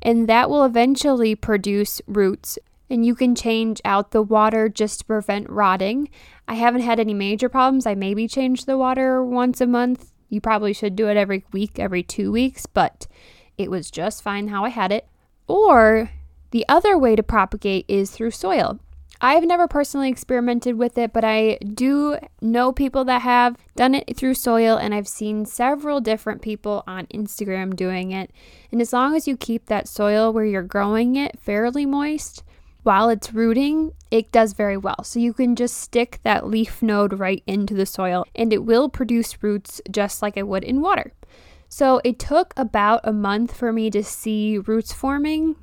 and 0.00 0.28
that 0.28 0.50
will 0.50 0.64
eventually 0.64 1.34
produce 1.34 2.02
roots, 2.06 2.58
and 2.90 3.06
you 3.06 3.14
can 3.14 3.34
change 3.34 3.80
out 3.84 4.10
the 4.10 4.22
water 4.22 4.68
just 4.68 5.00
to 5.00 5.04
prevent 5.06 5.48
rotting. 5.48 6.10
I 6.46 6.54
haven't 6.54 6.82
had 6.82 7.00
any 7.00 7.14
major 7.14 7.48
problems. 7.48 7.86
I 7.86 7.94
maybe 7.94 8.28
change 8.28 8.64
the 8.64 8.76
water 8.76 9.24
once 9.24 9.60
a 9.60 9.66
month. 9.66 10.12
You 10.28 10.40
probably 10.40 10.72
should 10.72 10.96
do 10.96 11.08
it 11.08 11.16
every 11.16 11.44
week, 11.52 11.78
every 11.78 12.02
two 12.02 12.30
weeks, 12.30 12.66
but 12.66 13.06
it 13.56 13.70
was 13.70 13.90
just 13.90 14.22
fine 14.22 14.48
how 14.48 14.64
I 14.64 14.70
had 14.70 14.92
it. 14.92 15.06
Or 15.46 16.10
the 16.50 16.66
other 16.68 16.98
way 16.98 17.16
to 17.16 17.22
propagate 17.22 17.86
is 17.88 18.10
through 18.10 18.32
soil. 18.32 18.80
I've 19.24 19.44
never 19.44 19.68
personally 19.68 20.10
experimented 20.10 20.76
with 20.76 20.98
it, 20.98 21.12
but 21.12 21.22
I 21.22 21.58
do 21.58 22.18
know 22.40 22.72
people 22.72 23.04
that 23.04 23.22
have 23.22 23.56
done 23.76 23.94
it 23.94 24.16
through 24.16 24.34
soil, 24.34 24.76
and 24.76 24.92
I've 24.92 25.06
seen 25.06 25.46
several 25.46 26.00
different 26.00 26.42
people 26.42 26.82
on 26.88 27.06
Instagram 27.06 27.76
doing 27.76 28.10
it. 28.10 28.32
And 28.72 28.80
as 28.80 28.92
long 28.92 29.14
as 29.14 29.28
you 29.28 29.36
keep 29.36 29.66
that 29.66 29.86
soil 29.86 30.32
where 30.32 30.44
you're 30.44 30.62
growing 30.62 31.14
it 31.14 31.38
fairly 31.38 31.86
moist 31.86 32.42
while 32.82 33.08
it's 33.08 33.32
rooting, 33.32 33.92
it 34.10 34.32
does 34.32 34.54
very 34.54 34.76
well. 34.76 35.04
So 35.04 35.20
you 35.20 35.32
can 35.32 35.54
just 35.54 35.78
stick 35.78 36.18
that 36.24 36.48
leaf 36.48 36.82
node 36.82 37.20
right 37.20 37.44
into 37.46 37.74
the 37.74 37.86
soil, 37.86 38.26
and 38.34 38.52
it 38.52 38.64
will 38.64 38.88
produce 38.88 39.40
roots 39.40 39.80
just 39.88 40.20
like 40.20 40.36
it 40.36 40.48
would 40.48 40.64
in 40.64 40.80
water. 40.80 41.12
So 41.68 42.00
it 42.02 42.18
took 42.18 42.52
about 42.56 43.00
a 43.04 43.12
month 43.12 43.56
for 43.56 43.72
me 43.72 43.88
to 43.92 44.02
see 44.02 44.58
roots 44.58 44.92
forming, 44.92 45.54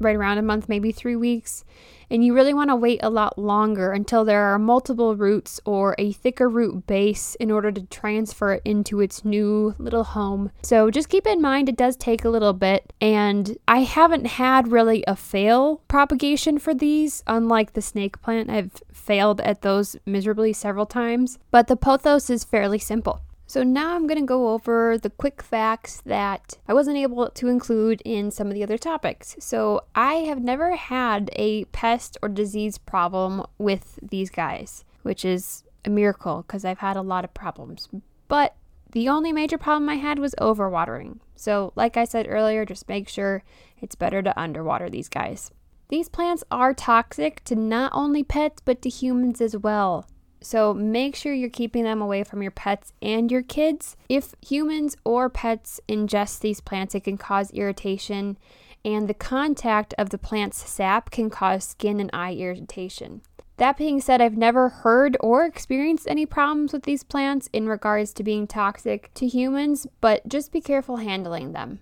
right 0.00 0.16
around 0.16 0.38
a 0.38 0.42
month, 0.42 0.68
maybe 0.68 0.92
three 0.92 1.16
weeks. 1.16 1.64
And 2.12 2.22
you 2.22 2.34
really 2.34 2.52
want 2.52 2.68
to 2.68 2.76
wait 2.76 3.00
a 3.02 3.08
lot 3.08 3.38
longer 3.38 3.92
until 3.92 4.22
there 4.22 4.44
are 4.44 4.58
multiple 4.58 5.16
roots 5.16 5.60
or 5.64 5.94
a 5.98 6.12
thicker 6.12 6.46
root 6.46 6.86
base 6.86 7.34
in 7.36 7.50
order 7.50 7.72
to 7.72 7.82
transfer 7.84 8.52
it 8.52 8.62
into 8.66 9.00
its 9.00 9.24
new 9.24 9.74
little 9.78 10.04
home. 10.04 10.50
So 10.62 10.90
just 10.90 11.08
keep 11.08 11.26
in 11.26 11.40
mind 11.40 11.70
it 11.70 11.76
does 11.76 11.96
take 11.96 12.22
a 12.22 12.28
little 12.28 12.52
bit. 12.52 12.92
And 13.00 13.56
I 13.66 13.78
haven't 13.78 14.26
had 14.26 14.68
really 14.70 15.02
a 15.06 15.16
fail 15.16 15.80
propagation 15.88 16.58
for 16.58 16.74
these, 16.74 17.22
unlike 17.26 17.72
the 17.72 17.80
snake 17.80 18.20
plant. 18.20 18.50
I've 18.50 18.82
failed 18.92 19.40
at 19.40 19.62
those 19.62 19.96
miserably 20.04 20.52
several 20.52 20.84
times. 20.84 21.38
But 21.50 21.66
the 21.66 21.76
pothos 21.76 22.28
is 22.28 22.44
fairly 22.44 22.78
simple. 22.78 23.22
So 23.52 23.62
now 23.62 23.94
I'm 23.94 24.06
going 24.06 24.18
to 24.18 24.24
go 24.24 24.48
over 24.54 24.96
the 24.96 25.10
quick 25.10 25.42
facts 25.42 26.00
that 26.06 26.56
I 26.66 26.72
wasn't 26.72 26.96
able 26.96 27.28
to 27.28 27.48
include 27.48 28.00
in 28.02 28.30
some 28.30 28.46
of 28.46 28.54
the 28.54 28.62
other 28.62 28.78
topics. 28.78 29.36
So 29.40 29.82
I 29.94 30.14
have 30.24 30.42
never 30.42 30.74
had 30.74 31.28
a 31.34 31.66
pest 31.66 32.16
or 32.22 32.30
disease 32.30 32.78
problem 32.78 33.44
with 33.58 33.98
these 34.00 34.30
guys, 34.30 34.86
which 35.02 35.22
is 35.22 35.64
a 35.84 35.90
miracle 35.90 36.44
because 36.46 36.64
I've 36.64 36.78
had 36.78 36.96
a 36.96 37.02
lot 37.02 37.24
of 37.24 37.34
problems. 37.34 37.90
But 38.26 38.56
the 38.92 39.10
only 39.10 39.34
major 39.34 39.58
problem 39.58 39.90
I 39.90 39.96
had 39.96 40.18
was 40.18 40.34
overwatering. 40.40 41.18
So, 41.36 41.74
like 41.76 41.98
I 41.98 42.04
said 42.04 42.24
earlier, 42.30 42.64
just 42.64 42.88
make 42.88 43.06
sure 43.06 43.44
it's 43.82 43.96
better 43.96 44.22
to 44.22 44.40
underwater 44.40 44.88
these 44.88 45.10
guys. 45.10 45.50
These 45.90 46.08
plants 46.08 46.42
are 46.50 46.72
toxic 46.72 47.44
to 47.44 47.54
not 47.54 47.92
only 47.94 48.24
pets 48.24 48.62
but 48.64 48.80
to 48.80 48.88
humans 48.88 49.42
as 49.42 49.58
well. 49.58 50.06
So 50.42 50.74
make 50.74 51.16
sure 51.16 51.32
you're 51.32 51.48
keeping 51.48 51.84
them 51.84 52.02
away 52.02 52.24
from 52.24 52.42
your 52.42 52.50
pets 52.50 52.92
and 53.00 53.30
your 53.30 53.42
kids. 53.42 53.96
If 54.08 54.34
humans 54.40 54.96
or 55.04 55.30
pets 55.30 55.80
ingest 55.88 56.40
these 56.40 56.60
plants, 56.60 56.94
it 56.94 57.04
can 57.04 57.16
cause 57.16 57.50
irritation, 57.52 58.36
and 58.84 59.08
the 59.08 59.14
contact 59.14 59.94
of 59.96 60.10
the 60.10 60.18
plant's 60.18 60.68
sap 60.68 61.10
can 61.10 61.30
cause 61.30 61.64
skin 61.64 62.00
and 62.00 62.10
eye 62.12 62.34
irritation. 62.34 63.22
That 63.58 63.76
being 63.76 64.00
said, 64.00 64.20
I've 64.20 64.36
never 64.36 64.68
heard 64.68 65.16
or 65.20 65.44
experienced 65.44 66.08
any 66.08 66.26
problems 66.26 66.72
with 66.72 66.82
these 66.82 67.04
plants 67.04 67.48
in 67.52 67.68
regards 67.68 68.12
to 68.14 68.24
being 68.24 68.46
toxic 68.46 69.12
to 69.14 69.26
humans, 69.26 69.86
but 70.00 70.26
just 70.28 70.50
be 70.50 70.60
careful 70.60 70.96
handling 70.96 71.52
them. 71.52 71.78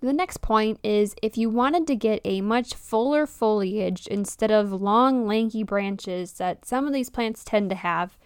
The 0.00 0.12
next 0.12 0.42
point 0.42 0.78
is 0.84 1.16
if 1.22 1.36
you 1.36 1.50
wanted 1.50 1.86
to 1.88 1.96
get 1.96 2.20
a 2.24 2.40
much 2.40 2.74
fuller 2.74 3.26
foliage 3.26 4.06
instead 4.06 4.50
of 4.50 4.72
long, 4.72 5.26
lanky 5.26 5.64
branches 5.64 6.34
that 6.34 6.64
some 6.64 6.86
of 6.86 6.92
these 6.92 7.10
plants 7.10 7.42
tend 7.42 7.68
to 7.70 7.76
have, 7.76 8.16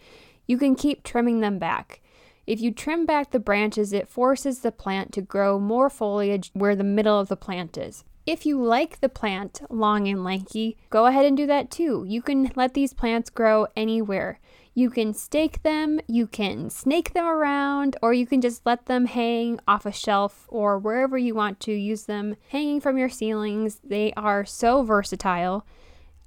you 0.47 0.59
can 0.59 0.75
keep 0.75 1.03
trimming 1.03 1.41
them 1.41 1.59
back. 1.59 2.03
If 2.47 2.61
you 2.61 2.73
trim 2.73 3.07
back 3.07 3.31
the 3.31 3.39
branches, 3.39 3.93
it 3.93 4.09
forces 4.09 4.59
the 4.59 4.73
plant 4.73 5.13
to 5.13 5.23
grow 5.23 5.59
more 5.59 5.89
foliage 5.89 6.51
where 6.53 6.77
the 6.77 6.85
middle 6.85 7.19
of 7.19 7.29
the 7.29 7.37
plant 7.37 7.79
is. 7.79 8.05
If 8.27 8.45
you 8.45 8.63
like 8.63 9.01
the 9.01 9.09
plant 9.09 9.63
long 9.71 10.07
and 10.09 10.23
lanky, 10.23 10.77
go 10.91 11.07
ahead 11.07 11.25
and 11.25 11.37
do 11.37 11.47
that 11.47 11.71
too. 11.71 12.05
You 12.07 12.21
can 12.21 12.53
let 12.55 12.75
these 12.75 12.93
plants 12.93 13.31
grow 13.31 13.67
anywhere. 13.75 14.41
You 14.75 14.89
can 14.89 15.13
stake 15.13 15.63
them, 15.63 16.01
you 16.09 16.27
can 16.27 16.71
snake 16.71 17.13
them 17.13 17.27
around, 17.27 17.97
or 18.01 18.15
you 18.15 18.27
can 18.27 18.41
just 18.41 18.65
let 18.65 18.87
them 18.87 19.05
hang 19.05 19.61
off 19.69 19.85
a 19.85 19.93
shelf 19.93 20.47
or 20.49 20.79
wherever 20.79 21.19
you 21.19 21.35
want 21.35 21.61
to 21.61 21.73
use 21.73 22.05
them 22.05 22.37
hanging 22.49 22.81
from 22.81 22.97
your 22.97 23.11
ceilings. 23.11 23.81
They 23.85 24.13
are 24.17 24.47
so 24.47 24.83
versatile. 24.83 25.67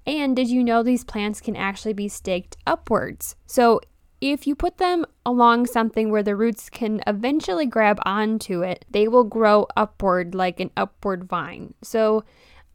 And 0.06 0.36
did 0.36 0.50
you 0.50 0.64
know 0.64 0.84
these 0.84 1.04
plants 1.04 1.42
can 1.42 1.56
actually 1.56 1.94
be 1.94 2.08
staked 2.08 2.58
upwards? 2.68 3.36
So 3.48 3.82
if 4.22 4.46
you 4.46 4.56
put 4.56 4.78
them 4.78 5.06
along 5.26 5.66
something 5.66 6.12
where 6.12 6.24
the 6.24 6.36
roots 6.36 6.70
can 6.70 7.02
eventually 7.08 7.66
grab 7.66 8.00
onto 8.06 8.62
it, 8.62 8.86
they 8.90 9.08
will 9.08 9.24
grow 9.24 9.66
upward 9.76 10.36
like 10.36 10.60
an 10.60 10.70
upward 10.78 11.24
vine. 11.24 11.74
So 11.82 12.24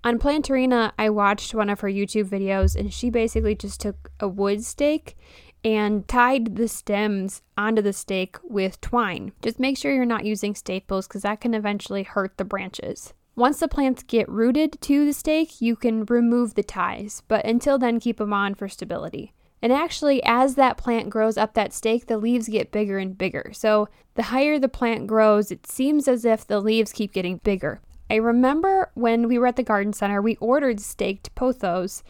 on 0.02 0.18
Planterina, 0.18 0.92
I 0.98 1.10
watched 1.10 1.54
one 1.54 1.70
of 1.70 1.80
her 1.80 1.88
YouTube 1.88 2.28
videos 2.28 2.74
and 2.74 2.92
she 2.92 3.10
basically 3.10 3.54
just 3.54 3.80
took 3.80 4.10
a 4.18 4.26
wood 4.26 4.64
stake 4.64 5.16
and 5.64 6.06
tied 6.08 6.56
the 6.56 6.68
stems 6.68 7.42
onto 7.56 7.82
the 7.82 7.92
stake 7.92 8.36
with 8.42 8.80
twine. 8.80 9.32
Just 9.42 9.60
make 9.60 9.76
sure 9.76 9.92
you're 9.92 10.04
not 10.04 10.24
using 10.24 10.54
staples 10.54 11.06
because 11.06 11.22
that 11.22 11.40
can 11.40 11.54
eventually 11.54 12.02
hurt 12.02 12.36
the 12.36 12.44
branches. 12.44 13.12
Once 13.36 13.60
the 13.60 13.68
plants 13.68 14.02
get 14.02 14.28
rooted 14.28 14.80
to 14.82 15.04
the 15.04 15.12
stake, 15.12 15.60
you 15.60 15.76
can 15.76 16.04
remove 16.06 16.54
the 16.54 16.62
ties, 16.62 17.22
but 17.28 17.44
until 17.44 17.78
then, 17.78 18.00
keep 18.00 18.18
them 18.18 18.32
on 18.32 18.54
for 18.54 18.68
stability. 18.68 19.32
And 19.62 19.72
actually, 19.72 20.22
as 20.24 20.54
that 20.54 20.78
plant 20.78 21.10
grows 21.10 21.36
up 21.36 21.54
that 21.54 21.72
stake, 21.72 22.06
the 22.06 22.18
leaves 22.18 22.48
get 22.48 22.72
bigger 22.72 22.98
and 22.98 23.16
bigger. 23.16 23.50
So, 23.54 23.88
the 24.14 24.24
higher 24.24 24.58
the 24.58 24.68
plant 24.68 25.06
grows, 25.06 25.50
it 25.50 25.66
seems 25.66 26.08
as 26.08 26.24
if 26.24 26.46
the 26.46 26.60
leaves 26.60 26.92
keep 26.92 27.12
getting 27.12 27.38
bigger. 27.38 27.80
I 28.10 28.16
remember 28.16 28.90
when 28.94 29.28
we 29.28 29.38
were 29.38 29.46
at 29.46 29.56
the 29.56 29.62
garden 29.62 29.92
center, 29.92 30.20
we 30.20 30.36
ordered 30.36 30.80
staked 30.80 31.34
pothos, 31.34 32.02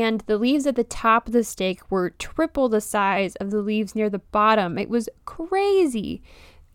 and 0.00 0.20
the 0.22 0.38
leaves 0.38 0.66
at 0.66 0.76
the 0.76 0.84
top 0.84 1.26
of 1.26 1.32
the 1.32 1.44
stake 1.44 1.90
were 1.90 2.10
triple 2.10 2.68
the 2.68 2.80
size 2.80 3.36
of 3.36 3.50
the 3.50 3.60
leaves 3.60 3.94
near 3.94 4.08
the 4.08 4.18
bottom. 4.18 4.78
It 4.78 4.88
was 4.88 5.08
crazy. 5.24 6.22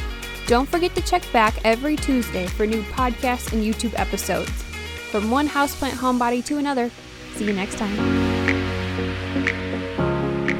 Don't 0.46 0.68
forget 0.68 0.94
to 0.94 1.02
check 1.02 1.22
back 1.32 1.54
every 1.64 1.96
Tuesday 1.96 2.46
for 2.46 2.66
new 2.66 2.82
podcasts 2.84 3.52
and 3.52 3.62
YouTube 3.62 3.98
episodes. 3.98 4.50
From 5.10 5.30
one 5.30 5.48
houseplant 5.48 5.92
homebody 5.92 6.44
to 6.46 6.58
another, 6.58 6.90
see 7.34 7.44
you 7.44 7.52
next 7.52 7.76
time. 7.76 7.94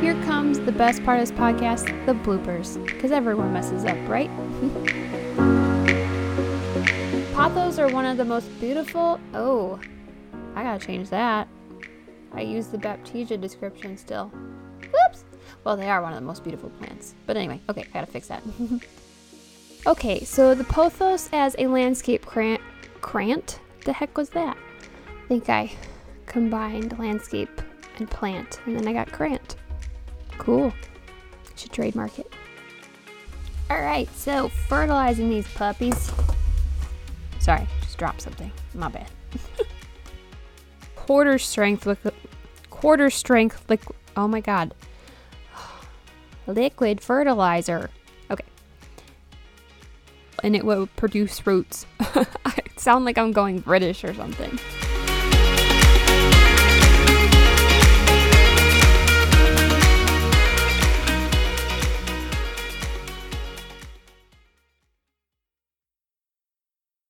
Here 0.01 0.15
comes 0.25 0.61
the 0.61 0.73
best 0.73 1.03
part 1.05 1.21
of 1.21 1.29
this 1.29 1.39
podcast 1.39 1.87
the 2.07 2.15
bloopers, 2.15 2.85
because 2.87 3.11
everyone 3.13 3.53
messes 3.53 3.85
up, 3.85 3.97
right? 4.09 4.31
Pothos 7.35 7.79
are 7.79 7.93
one 7.93 8.07
of 8.07 8.17
the 8.17 8.25
most 8.25 8.49
beautiful. 8.61 9.19
Oh, 9.33 9.81
I 10.55 10.63
gotta 10.63 10.85
change 10.85 11.11
that. 11.11 11.49
I 12.33 12.41
use 12.41 12.69
the 12.69 12.79
Baptisia 12.79 13.41
description 13.41 13.97
still. 13.97 14.29
Whoops! 14.93 15.25
Well, 15.65 15.77
they 15.77 15.89
are 15.89 16.03
one 16.03 16.13
of 16.13 16.21
the 16.21 16.27
most 16.27 16.43
beautiful 16.43 16.71
plants. 16.71 17.15
But 17.27 17.37
anyway, 17.37 17.61
okay, 17.69 17.83
I 17.83 17.93
gotta 17.93 18.07
fix 18.07 18.29
that. 18.29 18.43
okay, 19.87 20.25
so 20.25 20.55
the 20.55 20.65
pothos 20.65 21.29
as 21.33 21.55
a 21.59 21.67
landscape 21.67 22.27
crant. 22.27 22.61
Crant? 23.01 23.61
The 23.85 23.93
heck 23.93 24.17
was 24.17 24.31
that? 24.31 24.57
I 25.25 25.29
think 25.29 25.49
I 25.49 25.73
combined 26.27 26.99
landscape 26.99 27.61
and 27.99 28.11
plant, 28.11 28.61
and 28.67 28.79
then 28.79 28.89
I 28.89 28.93
got 28.93 29.13
crant. 29.13 29.57
Cool. 30.39 30.73
Should 31.57 31.73
trademark 31.73 32.19
it. 32.19 32.33
Alright, 33.71 34.09
so 34.15 34.49
fertilizing 34.69 35.31
these 35.31 35.49
puppies. 35.55 36.13
Sorry, 37.39 37.67
just 37.81 37.99
dropped 37.99 38.23
something. 38.23 38.51
My 38.75 38.89
bad. 38.89 39.11
quarter 41.07 41.39
strength 41.39 41.85
with 41.85 42.13
quarter 42.71 43.11
strength 43.11 43.69
liquid. 43.69 43.97
Oh 44.17 44.27
my 44.27 44.41
god. 44.41 44.75
Liquid 46.47 47.01
fertilizer. 47.01 47.91
Okay. 48.31 48.45
And 50.43 50.57
it 50.57 50.65
will 50.65 50.87
produce 50.97 51.47
roots. 51.47 51.87
I 52.01 52.55
sound 52.77 53.05
like 53.05 53.19
I'm 53.19 53.33
going 53.33 53.61
British 53.61 54.03
or 54.03 54.15
something. 54.15 54.59